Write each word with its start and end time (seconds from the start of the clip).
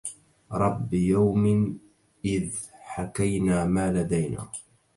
رب 0.51 0.93
يومٍ 0.93 1.77
إذ 2.25 2.57
حكينا 2.71 3.65
ما 3.65 3.93
لدينا 3.93 4.47